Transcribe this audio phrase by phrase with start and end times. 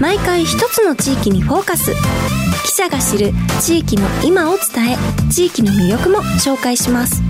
[0.00, 1.92] 毎回一つの地域にフォーカス。
[2.64, 4.96] 記者が知る地域の今を伝え
[5.32, 7.22] 地域の魅力も紹介します。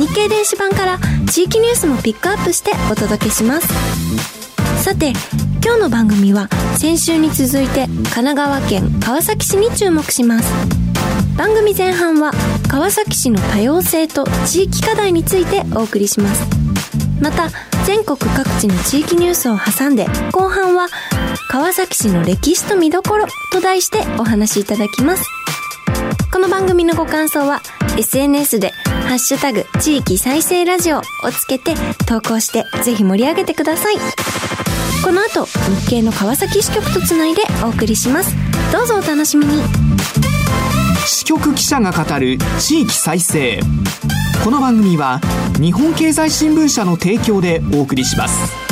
[0.00, 0.98] 日経電子版から
[1.30, 3.68] 地域ニュースもピックアップしてお届けします。
[4.82, 5.12] さて
[5.64, 10.52] 今日の番組は先週に続いて神奈川県川崎市に注目します。
[11.36, 12.32] 番組前半は
[12.68, 16.42] 川崎市の多様性と地域課題についてお送りします。
[17.20, 17.48] また
[17.86, 20.88] 全国各地の地域ニュースを挟んで後半は
[21.48, 25.24] 川崎市の歴史と見どころと題してお話しいただきます。
[26.32, 27.62] この番組のご感想は
[27.96, 28.70] SNS で
[29.06, 31.74] ハッシュタグ地域再生ラジオをつけて
[32.06, 33.96] 投稿してぜひ盛り上げてください。
[35.04, 38.34] この後日経の川崎支局とつないでお送りします。
[38.72, 39.62] どうぞお楽しみに。
[41.06, 43.60] 支局記者が語る地域再生。
[44.42, 45.20] この番組は
[45.60, 48.63] 日本経済新聞社の提供でお送りします。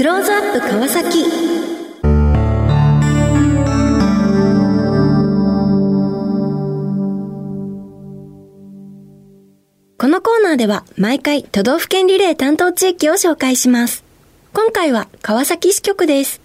[0.00, 1.24] クローズアップ川崎
[9.98, 14.02] このコーナーでは毎回都道府県リレー担当地域を紹介します。
[14.54, 16.40] 今回は川崎支局です。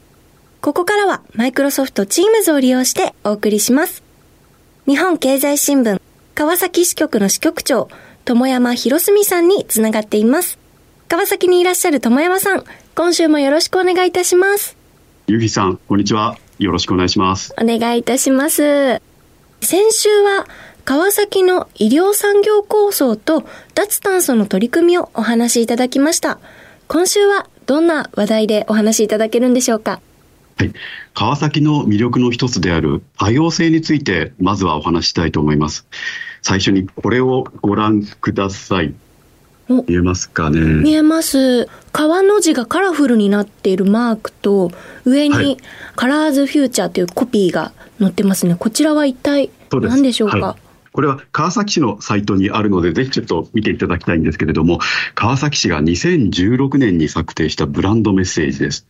[0.59, 4.03] ここからはマイクロソフト Teams を利用してお送りします。
[4.85, 6.01] 日本経済新聞
[6.33, 7.87] 川崎支局の支局長、
[8.25, 10.64] 友山博澄さんにつながっています。
[11.07, 12.63] 川崎にいらっしゃる友山さん、
[12.95, 14.75] 今週もよろしくお願いいたします。
[15.27, 16.35] ゆきさん、こんにちは。
[16.57, 17.53] よろしくお願いします。
[17.61, 19.01] お願いいたします。
[19.61, 20.47] 先週は
[20.83, 26.39] 川崎の医療産業構想と脱炭素の取り組みをお話しいただきました。
[26.87, 30.01] 今週はどんな話題でお話しいただけるんでしょうか？
[30.57, 30.73] はい。
[31.13, 35.85] 川崎の魅力の一つである多様性について、まずはお話ししたいと思います。
[36.41, 38.95] 最初にこれをご覧ください。
[39.69, 41.67] お見えますかね見えます。
[41.91, 44.71] 川の字がカラフルになっているマークと、
[45.05, 45.57] 上はいに
[45.95, 48.55] カラーズフューチャーというコピーが載ってますね。
[48.57, 50.37] こちらは一体何でしょうか？
[50.37, 50.65] はい
[50.95, 54.79] これは川崎市のサイトにあるので、ぜひちょっと見ていただきたいんですけれども、
[55.13, 58.87] 川崎市が2016年に策定したブランドメッセージです。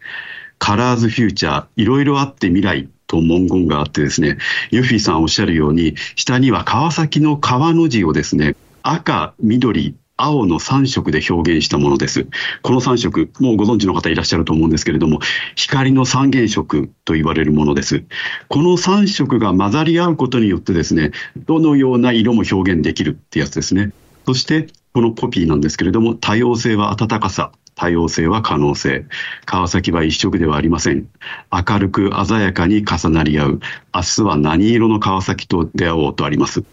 [0.59, 4.37] カラーズフューチャー、いろいろあって未来と文言があってですね、
[4.69, 12.27] ユッフィーさんおっしゃるように、下には川崎の川の字をですね、赤、緑、青の3色で表現したものです。
[12.61, 15.19] この3色、もうご存知の方いらっしゃると思うんですけれども、
[15.55, 18.03] 光の三原色と言われるものです。
[18.47, 21.11] この3色が混ざり合うことによってですね、
[21.45, 23.91] どのような色も表現できるってやつですね。
[24.25, 29.05] そして、このコピーなんですけれども、多様性は温かさ、多様性は可能性。
[29.45, 31.07] 川崎は一色ではありません。
[31.51, 33.59] 明るく鮮やかに重なり合う。
[33.93, 36.63] 明日は何色の川崎と出会おうとあります。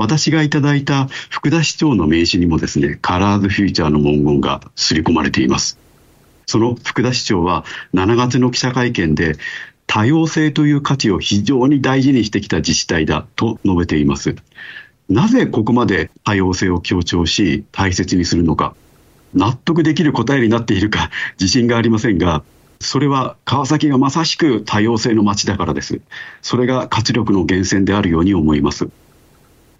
[0.00, 5.78] 私がいただいた福田市長の名刺にもですね、カラーズフューチャーの文言が刷り込まれています。
[6.46, 9.34] その福田市長は7月の記者会見で、
[9.86, 14.36] 多様性という価値を非常に大事にしてきた自治体だと述べています。
[15.10, 18.74] なぜここまで多様性を強調し、大切にするのか。
[19.34, 22.42] 納得できる答えになっているか自信がありませんが、
[22.80, 26.00] それは川崎がまさしく多様性の街だからです。
[26.40, 28.88] それが活力の源泉であるように思います。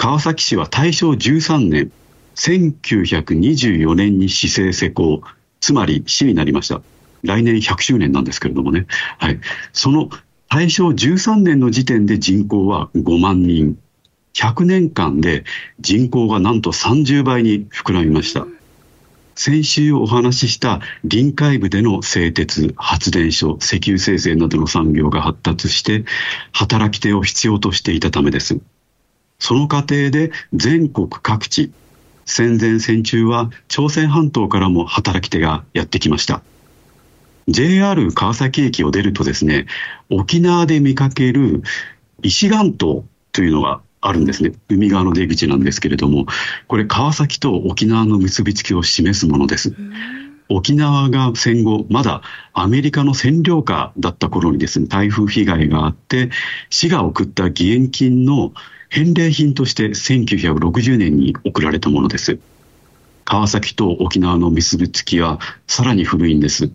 [0.01, 1.93] 川崎市は大正13年、
[2.35, 5.21] 1924年に市政施行、
[5.61, 6.81] つまり市になりました。
[7.23, 8.87] 来年100周年なんですけれどもね。
[9.19, 9.39] はい。
[9.75, 10.09] その
[10.49, 13.77] 大正13年の時点で人口は5万人。
[14.33, 15.45] 100年間で
[15.81, 18.47] 人口がなんと30倍に膨らみました。
[19.35, 26.07] 先週お話しした臨海部での製鉄、発電所、石油生成などの産業が発達して、
[26.53, 28.61] 働き手を必要としていたためです。
[29.41, 31.73] その過程で全国各地、
[32.25, 36.43] 戦前戦中は朝鮮半島からも働き手がやってきました。
[37.49, 39.67] JR 川崎駅を出るとですね、
[40.09, 41.63] 沖縄で見かける
[42.23, 43.03] 石岩島
[43.33, 44.53] というのがあるんですね。
[44.69, 46.27] 海側の出口なんですけれども、
[46.69, 49.75] これ川崎と沖縄の結びつきを示すものです。
[50.49, 52.23] 沖縄が戦後、まだ
[52.53, 56.31] アメリカの占領下だった頃にですね、台風被害があって、
[56.71, 58.53] 市が送った義援金の
[58.91, 62.39] 返礼品として1960年に送られたものです。
[63.25, 65.39] 川崎と沖縄の結びつきは
[65.69, 66.73] さらに古いんです。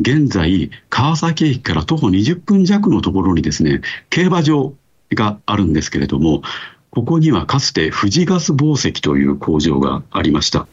[0.00, 4.74] 現在、川崎駅から徒歩20分弱のところにですね、競馬場
[5.14, 6.42] があるんですけれども、
[6.90, 10.66] ここにはかつて富士ガス紡績という工場がありました。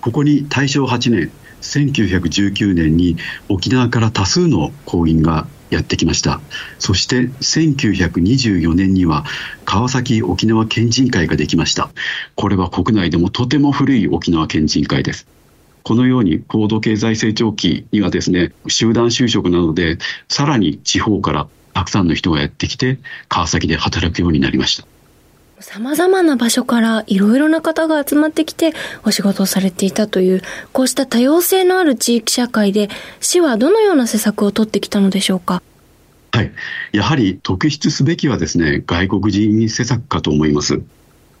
[0.00, 1.30] ここに大正8年、
[1.64, 3.16] 1919年に
[3.48, 6.40] 沖縄から多数の工員がやってきました。
[6.78, 9.24] そして1924年には
[9.64, 11.90] 川崎沖縄県人会ができました。
[12.36, 15.26] これは国内でもとても古い沖縄県人会です。
[15.82, 24.86] このように高度経済成長期にはですね集団就職などでさらに地方からたくさんの人がやってきて川崎で働くようになりました。
[25.60, 28.72] 様々な場所からいろいろな方が集まってきて
[29.04, 30.42] お仕事をされていたという、
[30.72, 32.88] こうした多様性のある地域社会で、
[33.20, 35.62] 市はどのような施策を取ってきたのでしょうか？
[36.32, 36.52] はい。
[36.92, 40.82] やはり特筆すべきはですね、外国人施策かと思います。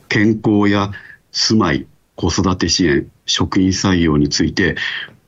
[0.08, 0.92] 健康や
[1.32, 4.76] 住まい、子育て支援、職員採用について、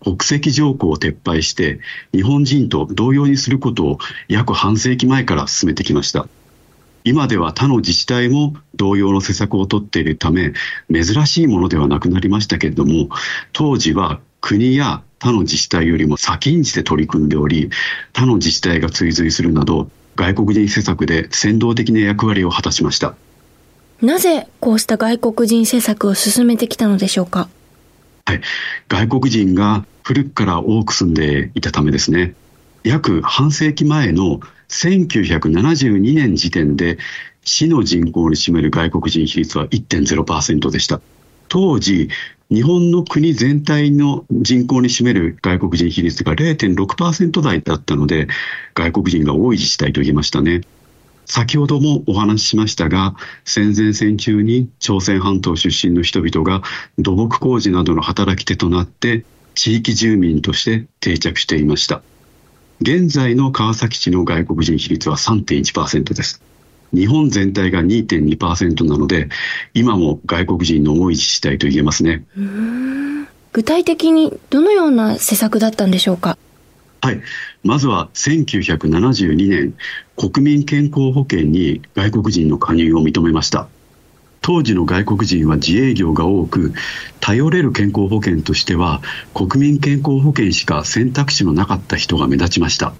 [0.00, 1.80] 国籍条項を撤廃して、
[2.12, 3.98] 日本人と同様にすることを
[4.28, 6.28] 約半世紀前から進めてきました。
[7.06, 10.54] 今では他の自治体も同様の施策を取っているため、
[10.92, 13.10] 珍しいものではなくなりましたけれども、
[13.52, 17.70] 当時は国や他の自治体よりも先んじて取り組んでおり、
[18.12, 23.14] 他の自治体が追随するなど、外国人施策で先導的な役割を果たしました。
[24.02, 27.48] なぜこうした外国人施策を進めてきたのでしょうか？
[28.24, 28.40] はい、
[28.88, 32.34] 外国人が古くから多く住んでいたためですね。
[32.86, 34.38] 約半世紀前の
[34.68, 36.98] 1972年時点で
[37.42, 41.00] 市の人口に占める外国人比率は1.0%でした。
[41.48, 42.08] 当時、
[42.48, 48.28] 日本の国全体の人口に占める外国人比率が0.6%台だったので、
[48.74, 50.60] 外国人が多い自治体と言えましたね。
[51.24, 56.62] 先ほどもお話ししましたが、戦前戦中に朝鮮半島出身の人々が
[56.98, 59.24] 土木工事などの働き手となって
[59.56, 62.02] 地域住民として定着していました。
[62.80, 66.42] 現在の川崎市の外国人比率は3.1%です。
[66.94, 69.28] 日本全体が2.2%なので、
[69.74, 72.24] 今も外国人の多い自治体と言えますね。
[73.52, 76.36] 具体的にどのような施策だったんでしょうか？
[77.00, 77.22] はい。
[77.64, 79.74] まずは1972年、
[80.16, 83.68] 国民健康保険に外国人の加入を認めました。
[84.40, 86.72] 当時の外国人は自営業が多く、
[87.20, 89.02] 頼れる健康保険としては、
[89.34, 92.94] 国民健康保険しか選択肢のなかった人が目立ちました。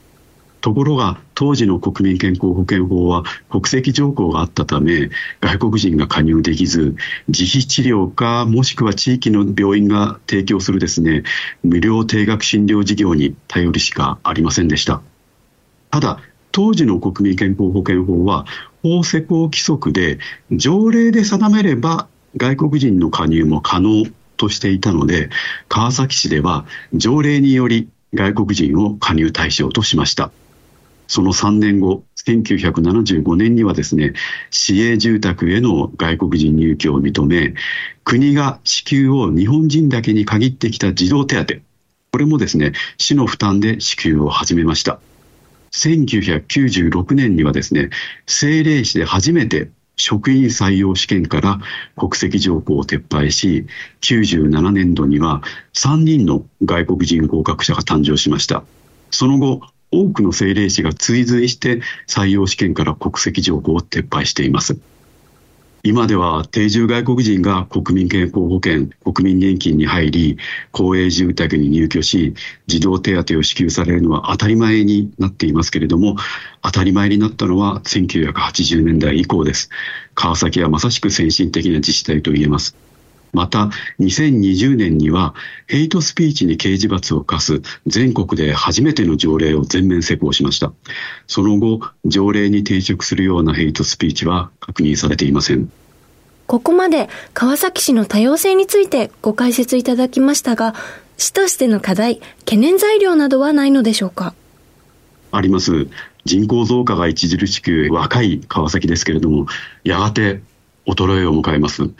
[0.61, 5.11] ところが、当時の国民健康保険法は国籍条項があったため、
[5.41, 6.97] 外国人が加入できず、
[7.29, 11.23] 自費治療か、もしくは地域の病院が提供するですね、
[11.63, 15.03] 無料定額診療事業に頼るしかありませんでした。
[15.93, 16.21] ただ、
[16.57, 18.47] 当時の国民健康保険法は
[18.83, 20.19] 法施行規則で
[20.51, 22.09] 条例で定めれば
[22.39, 24.07] 外国人の加入も可能
[24.39, 25.29] としていたので
[25.69, 30.31] 川崎市では条例により外国人を加入対象としました。
[31.09, 34.15] その3年後1975年にはですね
[34.51, 37.53] 市営住宅への外国人入居を認め
[38.03, 41.55] 国が支給を日本人だけに限ってきた児童手当
[42.13, 45.01] これもですね市の負担で支給を始めました。
[45.77, 47.91] 1996年にはですね、
[48.27, 51.61] 政令市で初めて職員採用試験から
[51.97, 53.67] 国籍条項を撤廃し、
[54.01, 55.43] 97年度には
[55.75, 58.65] 3人の外国人合格者が誕生しました。
[59.11, 59.61] その後、
[59.93, 64.79] 多くの政令市が追随して採用試験から国籍条項を撤廃しています。
[65.83, 70.39] 今では定住外国人が国民健康保険、国民年金に入り、
[70.73, 72.35] 公営住宅に入居し、
[72.67, 76.17] 児童手当を支給されるのは当たり前になっていますけれども、
[76.63, 79.71] 当たり前になったのは1980年代以降です。
[80.15, 82.86] 川崎はまさしく先進的な自治体と言えます。
[83.37, 83.69] また、
[84.01, 85.35] 2020年には、
[85.67, 90.73] ヘイトスピーチに刑事罰を課す全国で初めての条例を全面施行しました。
[91.27, 95.71] その後、条例に抵触するようなヘイトスピーチは確認されていません。
[96.47, 100.75] ここまで川崎市の多様性についてご解説いただきましたが、
[101.19, 104.33] 市としての課題、懸念材料などはないのでしょうか？
[105.31, 105.89] あります。
[106.25, 109.47] 人口増加が著しく若い川崎ですけれども、
[109.85, 110.41] やがて
[110.87, 111.91] 衰えを迎えます。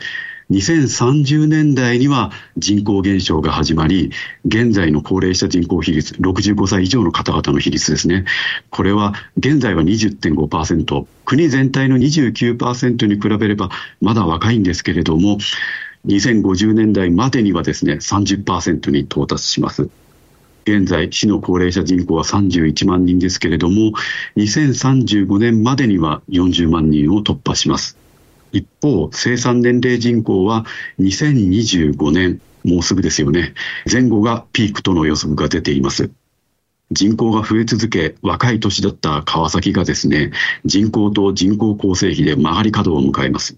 [0.49, 4.11] 2030年代には人口減少が始まり、
[4.45, 8.23] 現在の高齢者人口比率、65歳以上の方々の比率ですね。
[8.69, 15.37] これは現在は20.5%、国全体の29%に比べればまだ若いんですけれども、
[16.05, 19.89] 2050年代までにはですね、30%に到達します。
[20.63, 23.91] 現在、市の高齢者人口は31万人ですけれども、
[24.37, 27.97] 2035年までには40万人を突破します。
[28.51, 30.65] 一方、生産年齢人口は
[30.99, 33.53] 2025年、もうすぐですよね、
[33.91, 36.11] 前後がピークとの予測が出ています。
[36.91, 40.31] 人口が増え続け、若い年だった川崎がですね、
[40.63, 43.57] 人口と人口構成比で曲がり角を迎えます。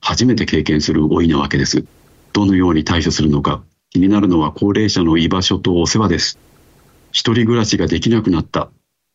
[0.00, 1.84] 初めて経験する老いなわけです。
[2.32, 6.38] どのように対処するのか、気になるのは高齢者の居場所とお世話です。
[7.12, 8.70] 一人暮らしができなくなった。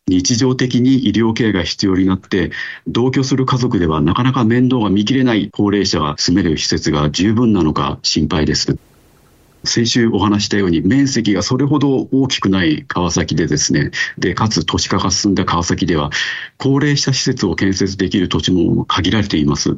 [0.07, 2.51] 日常的に医療ケアが必要になって、
[2.87, 8.77] 同居する家族ではなかなか面倒が見きれない高齢者が住める施設が十分なのか心配です。
[9.63, 16.11] 先週お話したように面積がそれほど大きくない川崎でですね、で、かつ都市化が進んだ川崎では、
[16.59, 19.75] 高齢者施設を建設できる土地も限られています。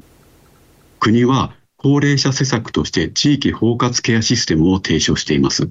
[1.00, 5.70] 国は高齢者施策として地域包括ケアシステムを提唱しています。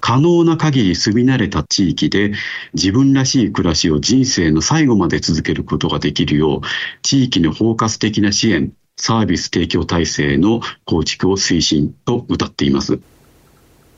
[0.00, 2.32] 可能な限り住み慣れた地域で
[2.74, 6.60] 自分らしい暮らしを人生の最後まで続けることができるよう、
[7.02, 13.00] 地域の包括的な支援、サービス提供体制の構築を推進と謳っています。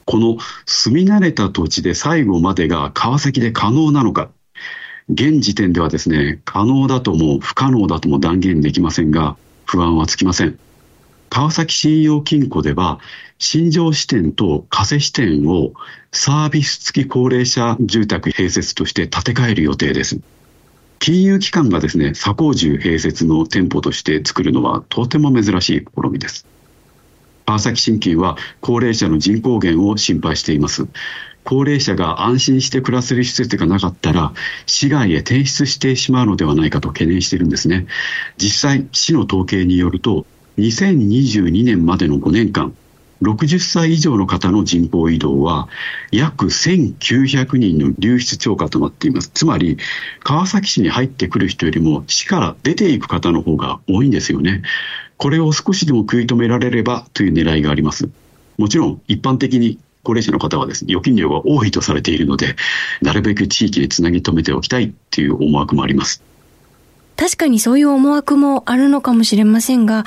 [0.05, 4.31] この住み慣れた土地で最後までが川崎で可能なのか、
[5.09, 10.59] 現時点ではですね、可能だとも不可能だとも断言できませんが、不安はつきません。
[11.33, 13.01] 川崎信用金庫では、
[13.39, 15.73] 新庄支店と加瀬支店を
[16.13, 20.21] サービス付き高齢者住宅併設として建て替える予定です。
[20.99, 26.45] 金融機関がですね、左高住併設の店舗として作るのはとても珍しい試みです。
[27.47, 30.87] 川崎新金は高齢者の人口減を心配しています。
[31.45, 34.35] 高齢者が安心して暮らせる施設がなかったら、
[34.67, 37.87] 市外へ転出してしまうのではないかと懸念しているんですね。
[38.37, 40.27] 実際、市の統計によると、
[40.59, 42.75] 2022年までの5年間、
[43.23, 45.69] 60歳以上の方の人口移動は
[46.11, 49.31] 約1900人の流出超過となっています。
[49.33, 49.79] つまり、
[50.21, 54.63] 川崎市に入ってくる人よりも市から出ていく方の方が多いんですよね。
[55.17, 58.09] これを少しでも食い止められればという狙いがあります。
[58.59, 62.57] もちろん、一般的に高齢者の方はですね、預金量が多いとされているので、
[63.01, 66.23] なるべく地域につなぎ止めておきたいという思惑もあります。
[67.23, 70.05] 確かにそういう思惑もあるのかもしれませんが、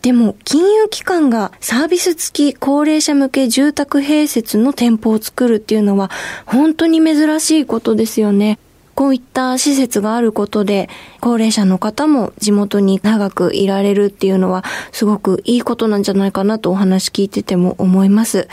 [0.00, 6.10] でも、金融機関がサービス付き高齢者向け住宅併設の店舗を作るっていうのは、
[6.46, 8.58] 本当に珍しいことですよね。
[8.94, 10.88] こういった施設があることで、
[11.20, 18.48] 高齢者の方も地元に長くいられるっていうのは、すごくいいことなんじゃないかなとお話聞いてても思います。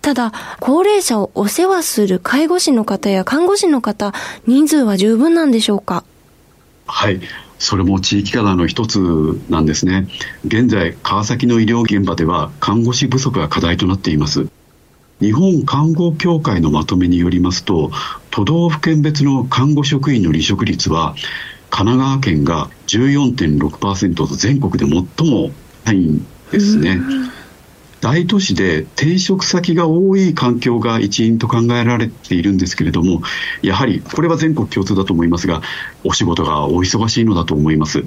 [0.00, 4.14] ただ、高齢者をお世話する介護士の方や看護師の方、
[4.46, 6.04] 人数は十分なんでしょうか？
[6.86, 7.20] はい。
[7.58, 8.98] それも地域課題の一つ
[9.48, 10.08] なんですね。
[10.44, 14.48] 現在、川崎の医療現場では看護師不足が課題となっています。
[15.20, 17.92] 日本看護協会のまとめによりますと、
[18.30, 21.14] 都道府県別の看護職員の離職率は、
[21.70, 25.52] 神奈川県が14.6%と全国で最も
[25.84, 27.00] 高いんですね。
[28.02, 33.22] 大都市で転職先が多い環境が一因と考えられているんですけれども、
[33.62, 35.62] やはりこれは全国共通だと思いますが、
[36.02, 38.04] お仕事がお忙しいのだと思います。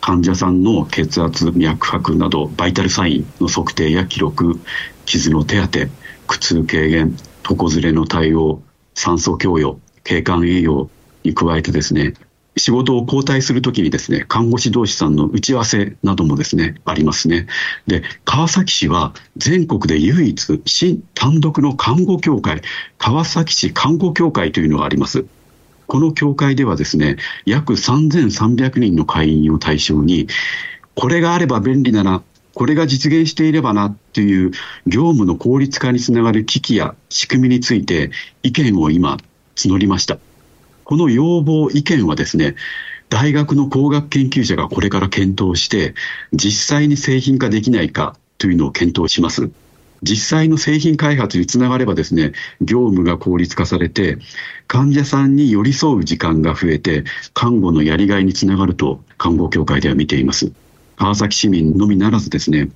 [0.00, 4.60] 患者さんの血圧、脈拍などバイタルサインの測定や記録、
[5.06, 5.88] 傷の手当、
[6.28, 7.16] 苦痛軽減、
[7.50, 8.62] 床ずれの対応、
[8.94, 10.88] 酸素供与、景観栄養
[11.24, 12.14] に加えてですね、
[12.56, 17.46] 仕事を交代するときにですね、看護師同士さんの打ち合わせなどもですね、ありますね。
[17.86, 22.62] で、川崎市は全国で唯一、市単独の看護協会、
[22.98, 25.24] 川崎市看護協会というのがあります。
[25.86, 27.16] この協会ではですね、
[27.46, 30.28] 約3300人の会員を対象に、
[30.94, 32.22] これがあれば便利だな、
[32.54, 34.50] これが実現していればなっていう
[34.86, 38.10] 業務の効率化につながる機器や仕組みについて
[38.42, 39.18] 意見を今
[39.56, 40.18] 募りました。
[40.90, 42.56] この要望、意見はですね、
[43.10, 45.94] 大学の工学研究者がこれから検討して、
[46.32, 49.52] 実際に製品化できないかというのを検討します。
[50.02, 54.18] 実際の製品開発につながればですね、業務が効率化されて、
[54.66, 57.04] 患者さんに寄り添う時間が増えて、
[57.34, 60.50] 看護のやりがいにつながると、看護協会では見ています。
[60.96, 62.68] 川崎市民のみならずですね、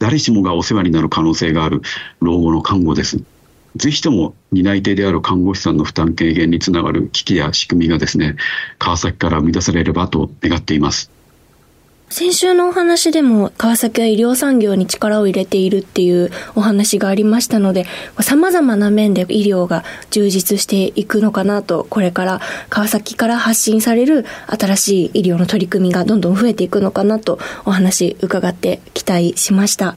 [0.00, 1.82] 誰しもがお世話になる可能性がある
[2.18, 3.22] 老後の看護です。
[3.76, 8.36] ぜひとも担い手である看護師さんの負担軽減につながる機器や仕組みがですね、
[8.78, 11.10] 川崎から生み出されればと願っています。
[12.10, 17.86] 先週のお話でも川崎は医療産業に力を入れているっていうお話がありましたので、
[18.20, 29.96] 様々な面で医療が充実していくのかなと、これから川崎から発信される新しい医療の取り組みがどんどん増えていくのかなとお話伺って期待しました。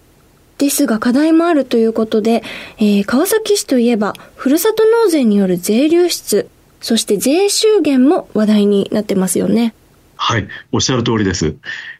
[0.63, 2.41] ですが課題もあるということで、
[2.77, 9.73] えー、川崎市といえば、ふるさと納税による税流出、そして税収減も話題になってますよね。
[10.15, 11.55] はい、おっしゃる通りです。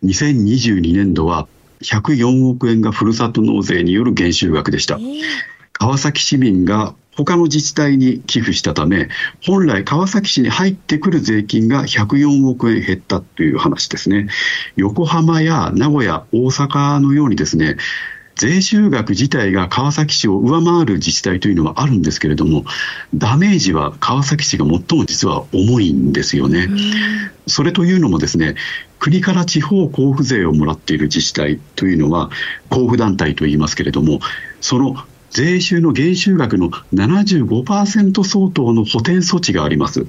[0.06, 1.50] 2022年度は
[1.82, 4.98] 104億円がふるさと納税による減収額でした。
[5.74, 9.10] 川崎市民が他の自治体に寄付したため、
[9.46, 14.30] 本来川崎市に入ってくる税金が104億円減ったという話ですね。
[14.78, 17.76] 横浜や名古屋、大阪のようにですね、
[18.36, 22.66] 税収額自体が川崎市を上回る自治体というのはあるんですけれども、
[23.14, 26.68] ダメージは川崎市が最も実は重いんですよね。
[27.48, 28.56] それというのもですね、
[29.00, 32.32] 国から地方交付税をもらっている自治体というのは、
[32.72, 34.20] 交付団体といいますけれども、
[34.62, 34.96] その
[35.34, 40.06] 税収の減収額の75%相当の補填措置があります。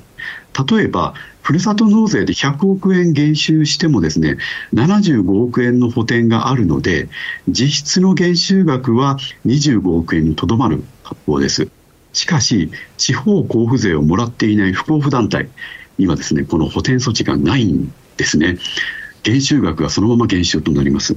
[0.71, 4.37] 例えば、ふるさと納税で100億円減収してもですね、
[4.75, 7.09] 75億円の補填があるので、
[7.49, 9.16] 実質の減収額は
[9.47, 11.69] 25億円にとどまる格好です。
[12.12, 15.49] しかし、地方交付税をもらっていない不交付団体
[15.97, 18.59] にはですね、この補填措置がないんですね。
[19.23, 21.16] 減収額がそのまま減収となります。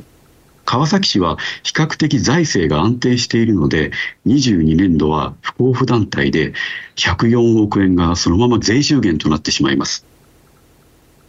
[0.68, 3.92] 川崎市は比較的財政が安定しているので、
[4.26, 6.54] 22年度は不交付団体で
[6.98, 10.06] 104億円がそのまま税収減となってしまいます。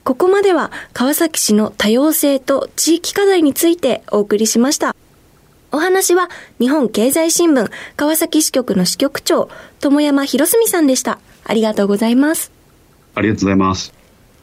[0.02, 4.96] ここまでは川崎市の多様性と地域課題についてお送りしました。
[5.70, 6.28] お話は
[6.58, 11.20] 日本経済新聞川崎支局の支局長、友山博澄さんでした。
[11.44, 12.50] ありがとうございます。
[13.14, 13.94] ありがとうございます。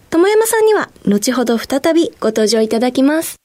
[0.10, 3.45] 友山さんには後ほど再びご登場いただきます。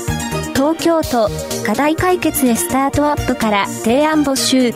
[0.61, 1.27] 東京都
[1.65, 4.73] 課題解決へスタートアップから提案募集。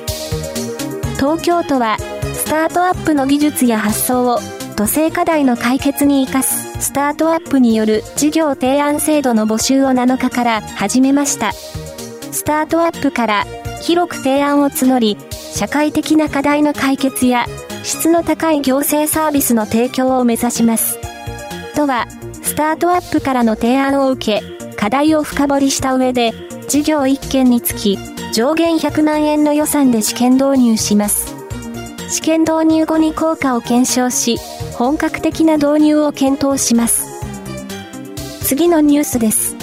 [1.17, 4.39] 東京都はスタートアップの技術や発想を
[4.75, 11.51] 都政課題の解決に生かすスタートアップによる事業提案制度の募集を7日から始めました。
[11.51, 13.43] スタートアップから
[13.79, 17.45] 広く提案を募り、社会的な課題の解決や
[17.83, 20.97] 質の高い行政サービスの提供を目指します。
[21.75, 22.07] 都は、
[22.41, 24.54] スタートアップからの提案を受け、
[24.85, 26.31] 課題を深掘りした上で、
[26.67, 27.97] 事業1件につき、
[28.31, 31.33] 上限100万円の予算で試験導入します。
[32.07, 34.37] 試験導入後に効果を検証し、
[34.73, 37.07] 本格的な導入を検討します。
[38.43, 39.55] 次のニュースです。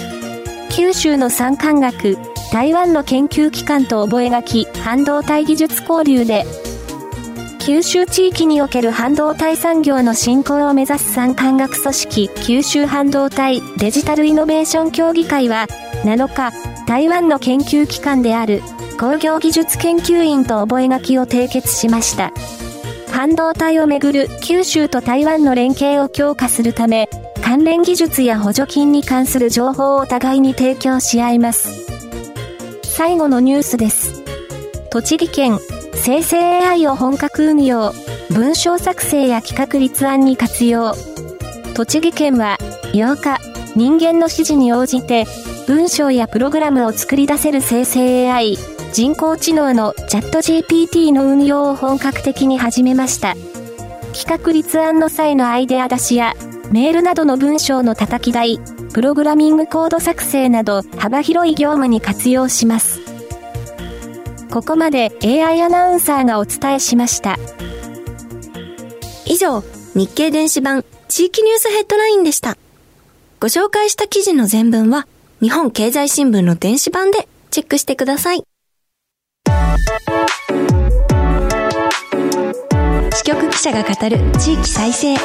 [0.71, 2.17] 九州の産官学、
[2.51, 6.43] 台湾の研究機関と覚書半導体技術交流で、
[7.65, 15.67] 九州地域における半導体産業の振興を目指す産官学組織九州半導体デジタルイノベーション協議会は
[16.03, 16.51] 7日、
[16.85, 18.61] 台湾の研究機関である
[18.99, 22.33] 工業技術研究院と覚書を締結しました。
[23.09, 27.07] 半導体をめぐる九州と台湾の連携を強化するため、
[27.41, 31.69] 関連技術や補助金に関する情報をお互いに提供し合います。
[32.83, 34.21] 最後のニュースです。
[34.89, 35.59] 栃木県、
[36.05, 37.93] 生成 AI を本格運用、
[38.29, 40.95] 文章作成や企画立案に活用。
[41.75, 42.57] 栃木県は、
[42.91, 43.39] 8日、
[43.77, 45.23] 人間の指示に応じて、
[45.65, 48.57] 文章やプログラムを作り出せる生成 AI、
[48.91, 53.35] 人工知能のチャット GPT の運用を本格的に始めました。
[54.11, 56.33] 企画立案の際のアイデア出しや、
[56.69, 58.59] メールなどの文章の叩き台、
[58.91, 63.12] プログラミングコード作成など幅広い業務に活用します。
[64.53, 67.39] ここまで AI アナウンサーがお伝えしました。
[69.25, 69.63] 以上、
[69.95, 72.55] 日経電子版地域ニュースヘッドラインでした。
[73.39, 75.07] ご紹介した記事の全文は
[75.41, 78.43] 日本経済新聞の電子版でチェックしてください。
[83.11, 85.13] 支局記者が語る地域再生。
[85.13, 85.17] 引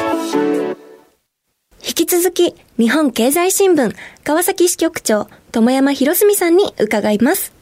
[1.93, 7.53] き続き、日本経済新聞川崎支局長、友山博澄さんに伺います。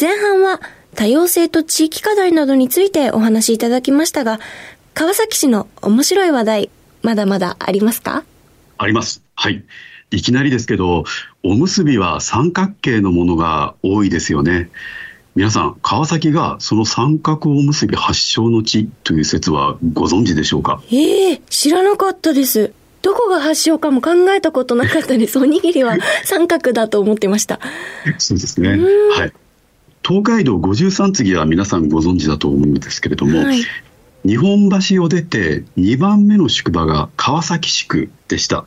[0.00, 0.60] 前半は
[0.94, 4.40] 多様性と地域課題などについてお話しいただきましたが、
[4.94, 6.70] 川崎市の面白い話題、
[7.02, 8.24] まだまだありますか？
[8.78, 9.22] あります。
[9.34, 9.64] はい。
[10.10, 11.04] いきなりですけど、
[11.42, 14.70] おむすびは三角形のものが多いですよね。
[15.36, 20.82] 皆さん、川崎がその三角おむすび発祥の地という説はご存知でしょうか？
[20.90, 22.72] ええー、知らなかったです。
[23.02, 25.38] どこが発祥かも考えたことなかったです。
[25.38, 27.60] おにぎりは三角だと思ってました。
[28.18, 28.70] そうですね。
[28.70, 29.32] はい。
[30.08, 33.60] 東海道五十三次は皆さんご存知だと思うんですけれども、はい、
[34.24, 38.64] 日本橋を出て2番目の宿場が川崎宿でした。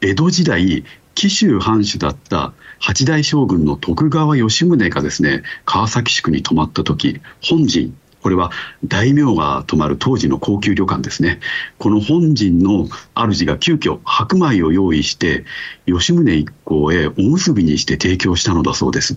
[0.00, 0.84] 江戸時代、
[1.14, 8.50] 紀州藩主だった八代将軍の徳川吉宗がですね、川崎宿に泊まった時、本陣、これは
[8.84, 11.38] 大名が泊まる当時の高級旅館ですね。
[11.78, 15.44] この本陣の主が急遽白米を用意して、
[15.86, 19.16] 吉宗一行へおむすびにして提供したのだそうです。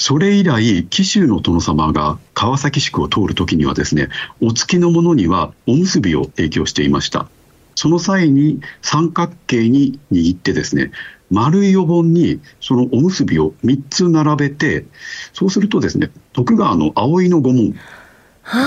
[0.00, 4.08] それ以来、紀州の殿様が川崎宿を通るときにはですね、
[4.40, 7.28] お付きの者にはおむすびを提供していました。
[7.74, 10.90] その際に三角形に握ってですね、
[11.30, 14.86] 丸いお盆にそのおむすびを3つ並べて、
[15.34, 17.76] そうするとですね、徳川の葵の御門、ご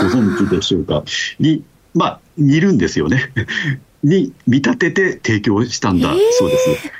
[0.10, 1.04] 存知でしょうか、
[1.39, 1.63] に、
[1.96, 3.32] まあ、煮るんですよね。
[4.04, 6.91] に見立てて提供したんだそうです。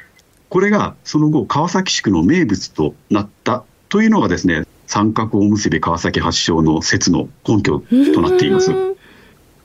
[0.50, 3.64] これがその後、川崎宿の名物となった
[3.94, 7.84] というのがですね、三角おむすび川崎発祥の説の根拠
[8.16, 8.72] となっています。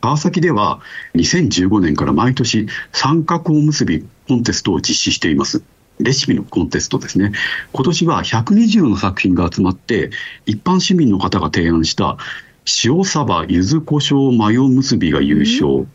[0.03, 0.83] 川崎では
[1.15, 5.63] 2015年から毎年三角おむすびコンテストを実施しています。
[5.99, 7.33] レシピのコンテストですね。
[7.73, 10.11] 今年は120の作品が集まって、
[10.45, 12.19] 一般市民の方が提案した
[12.85, 15.87] 塩サバ柚子胡椒マヨむすびが優勝。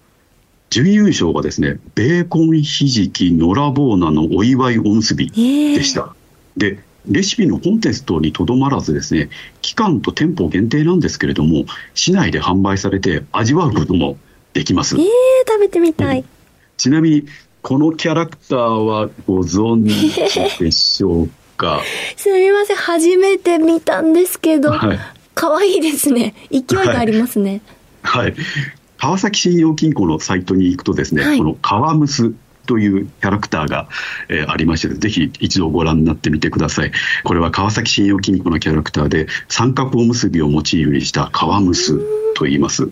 [0.71, 6.15] 準優勝がですね、ベーコンひじきのらぼうなのお祝いおむすびでした。
[6.57, 9.29] で、レシピのコンテストにとどまらずですね、
[9.61, 14.17] 期間と店舗限定なんですけれども、市内で販売されて味わうことも
[14.53, 14.95] できます。
[14.95, 15.03] えー、
[15.47, 16.19] 食べてみたい。
[16.19, 16.25] うん、
[16.77, 17.25] ちなみに、
[17.61, 21.81] このキャラクターはご存知でしょうか？
[22.15, 24.99] すみません、初めて見たんですけど、はい、
[25.33, 26.33] 可愛いですね。
[26.51, 27.61] 勢いがありますね。
[28.01, 28.35] はい、はい、
[28.97, 32.33] 川崎信用金庫のサイトに行くとですね、はい、この川むす
[32.65, 33.87] というキャラクターが、
[34.29, 36.91] えー、ありまして、ぜひ一度ご覧になってみてください。
[37.23, 41.99] これは川崎信用金庫のキャラクターで、三角おむすびをモチーフにした川むす
[42.35, 42.89] と言います。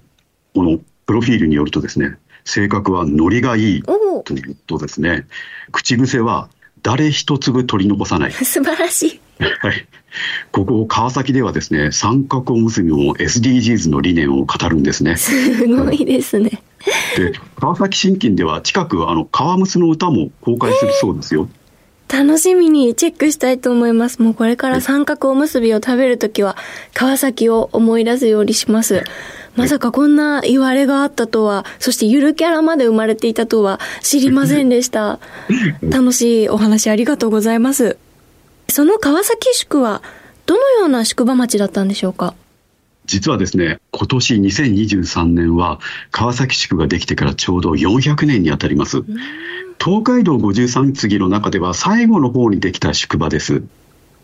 [0.54, 5.26] このプロフィールによるとですね、性格はノリがいいというとですね、
[5.72, 6.50] 口癖は
[6.84, 8.32] 誰一粒取り残さない。
[8.34, 9.22] 素晴らしい。
[9.62, 9.88] はい。
[10.52, 15.16] ここ川崎ではですね、三角おむすびも SDGs の理念を語るんですね。
[15.16, 16.62] すごいですね。
[17.18, 21.48] で、川崎新金では近くあの川むすの歌も公開するそうですよ。
[22.08, 24.22] 楽しみにチェックしたいと思います。
[24.22, 26.58] もうこれから三角おむすびを食べるときは
[26.94, 29.04] 川崎を思い出すようにします。
[29.56, 35.20] まさかこんな言われがあったとは、そしてゆるキャラまで生まれていたとは知りませんでした。
[35.84, 37.98] 楽しいお話ありがとうございます。
[38.70, 40.02] その川崎宿は、
[40.46, 42.34] どのような宿場町だったんでしょうか？
[43.06, 45.80] 実はですね、今年2023年は
[46.12, 49.04] 川崎宿ができてからちょうど400年にあたります。
[49.84, 53.64] 東海道53次の中では最後の方にできた宿場です。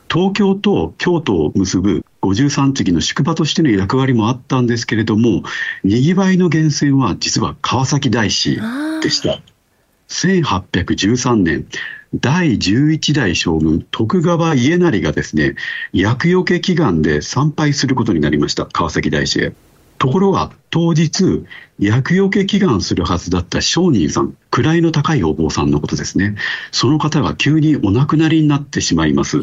[0.10, 5.44] 東京と京都を結ぶ53次の宿場としての役割もあったんですけれども、
[5.84, 8.60] にぎわいの源泉は実は川崎大師
[9.02, 9.42] でした。
[10.10, 11.66] 1813年、
[12.15, 15.56] 第11代将軍徳川家成がですね、
[15.93, 19.54] 厄除け祈願で参拝することになりました、川崎大師へ。
[19.98, 21.43] ところが当日、
[21.80, 26.36] 厄除け祈願するはずだった商人さん、位の高いお坊さんのことですね。
[26.72, 29.41] その方が急にお亡くなりになってしまいます。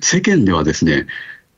[0.00, 1.06] 世間ではですね、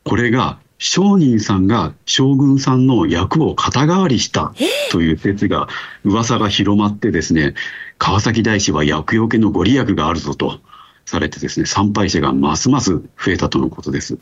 [0.05, 4.53] これが商人さんが将軍さんの役を肩代わりした
[4.91, 5.69] という説が、
[6.03, 7.55] 噂が広まってですね、
[7.99, 10.59] 川崎大師は厄除けのご利益があるぞと
[11.05, 14.19] されてですね、参拝者がますます増えたとのことです。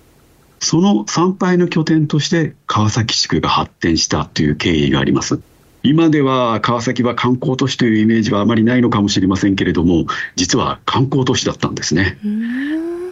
[0.58, 5.40] その参拝の拠点として川崎地区が発展したという経緯があります。
[5.82, 10.04] 今では川崎は観光都市というイメージはあまりないのかもしれませんけれども、
[10.36, 12.18] 実は観光都市だったんですね。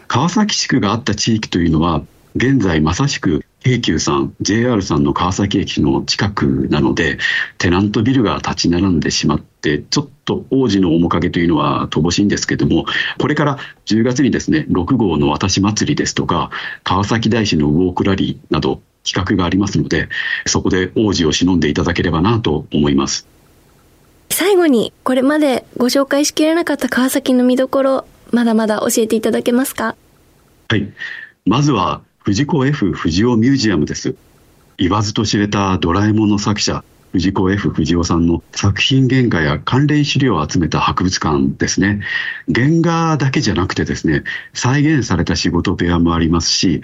[0.06, 2.02] 川崎地区があった地域というのは、
[2.36, 7.18] 現在まさしく京急さん、JR さんの川崎駅の近くなので、
[7.58, 12.86] テナントビルが立ち並んでしまって、ちょっと王子の面影というのは乏しいんですけども、
[13.18, 16.50] これから10月にですね、6号の私祭りですとか、
[16.84, 20.08] 川崎大師のウォークラリーなど企画がありますので、
[20.46, 23.26] そこで王子を忍んでいただければなと思います。
[24.30, 29.96] 最後に、これまでご紹介しきれなかった川崎の見どころ、まだまだ教えていただけますか？
[30.68, 30.92] はい。
[31.44, 34.14] まずは、藤子 F 不二雄ミュージアムです。
[34.76, 42.02] 言わずと知れたドラえもんの作者、藤子 F 不二雄さんの作品原画や関連資料を集めた博物館ですね。
[42.54, 46.82] 原画だけじゃなくてですね、再現された仕事部屋もありますし、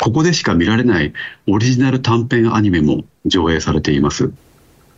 [0.00, 1.12] ここでしか見られない
[1.46, 4.32] オリジナル短編アニメも上映されています。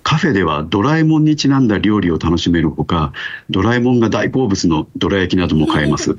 [0.05, 3.13] カフェではドラえもんにちなんだ料理を楽しめるほか、
[3.51, 6.17] ドラえもんが大好物のどら焼きなども買えます。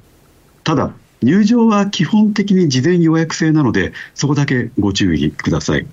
[0.65, 5.85] ただ、入場は基本的に事前予約制なので、そこだけご注意ください。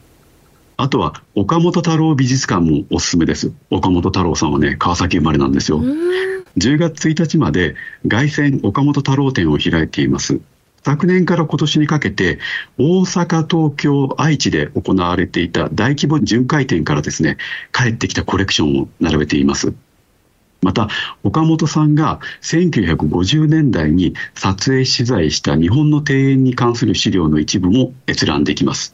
[0.78, 3.52] あとは、岡本太郎美術館もおすすめです。
[3.70, 5.82] 岡本太郎さんはね、川崎生まれなんですよ。
[6.58, 7.74] 10月1日まで
[8.06, 10.40] 凱旋岡本太郎展を開いています。
[10.84, 12.38] 昨年から今年にかけて、
[12.78, 17.38] 大阪、東京、愛知で行われていた大規模巡回展からですね、
[17.72, 19.74] 帰ってきたコレクションを並べています。
[20.66, 20.88] また、
[21.22, 28.92] 岡本さんが1950年代に撮影取材した日本の庭園に関する資料の一部も閲覧できます。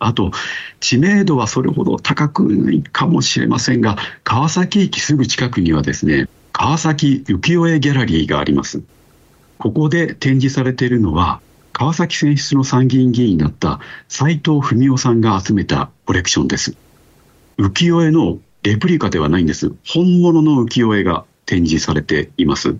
[0.00, 0.32] あと、
[0.80, 8.82] 知名度はそれほど高くないかもしれませんが、川崎駅すぐ近くにはですね、川崎浮世絵ギャラリーがあります。
[9.58, 11.40] ここで展示されているのは、
[11.72, 16.76] 川崎選出の参議院議員になった斉藤文夫さんが集めたコレクションです。
[17.58, 19.74] 浮世絵のレプリカではないんです。
[19.86, 22.76] 本物の浮世絵が展示されています。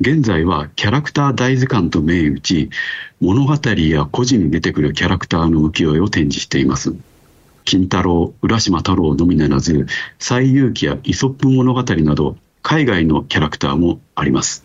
[0.00, 2.70] 現在はキャラクター大図鑑と銘打ち、
[3.20, 6.94] 物語や個人に出てくるキャラクターの浮世絵を展示しています。
[7.64, 9.86] 金太郎、浦島太郎のみならず、
[10.18, 14.64] 西遊記やイソップ物語など、海外のキャラクターもあります。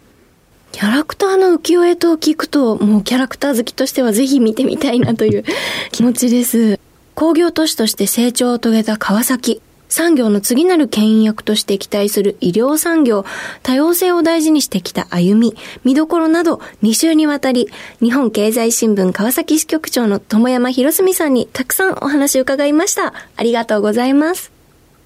[0.71, 5.43] キャラクターの浮世絵と聞くと、もうキャラクター好きとしてはぜひ見てみたいなという
[5.91, 6.79] 気持ちです。
[7.13, 9.61] 工業都市として成長を遂げた川崎。
[9.89, 13.25] 産業の次なる牽引役として期待する医療産業、
[13.63, 17.69] 多様性を大事にしてきた歩み、見どころなど2週にわたり、
[18.01, 23.13] 日本経済新聞川崎支局長の友山博澄さんにたくさんお話を伺いました。
[23.35, 24.51] ありがとうございます。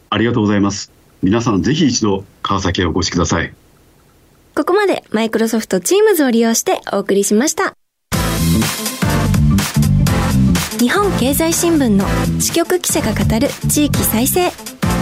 [0.09, 0.91] ありがとうございます。
[1.21, 3.53] 皆さんぜひ一度川崎へお越しください。
[4.55, 7.78] ここまでマイクロソフト Teams を利用してお送りしました。
[10.79, 12.05] 日本経済新聞の
[12.39, 14.49] 支局記者が語る地域再生。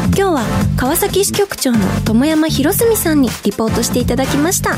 [0.08, 0.42] 今日は
[0.76, 4.72] 川崎支局長の友山博澄さんにリポートしていただきました。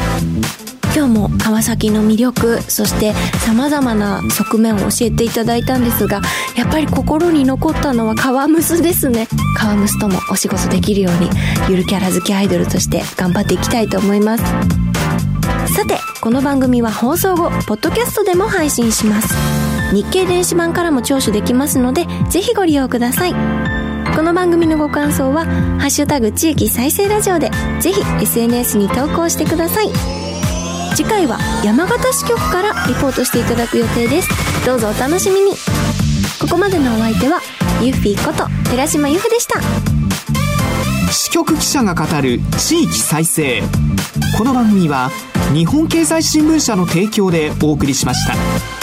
[0.94, 3.14] 今日も川崎の魅力そして
[3.46, 6.20] 様々な側面を教えていただいたんですが
[6.58, 9.30] やっぱり心に残ったのは川ムスですね。
[9.56, 11.30] 川ムスともお仕事できるように
[11.70, 14.44] ゆるキャラ好きアイドルとして頑張っていきたいと思います。
[15.74, 19.59] さてこの番組は放送後ポッドキャストでも配信します。
[19.92, 23.34] 日経電子版からも聴取できますのでぜひご利用ください。
[24.16, 25.46] この番組のご感想は
[25.80, 29.92] 「ハッシュタグ地域再生ラジオ」でぜひ SNS に投稿してください。
[30.96, 34.30] 次回は山形支局からリポートしていただく予定です。
[34.66, 35.52] どうぞお楽しみに。
[36.40, 37.40] ここまでのお相手は
[37.82, 39.62] ユッフィーこと寺島由布でした。
[41.12, 43.64] 支局記者が語る地域再生。
[44.38, 45.12] この番組は
[45.54, 48.79] 日本経済新聞社の提供でお送りしました。